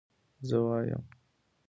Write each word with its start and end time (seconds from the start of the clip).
زه 0.47 0.57
وايم 0.65 1.03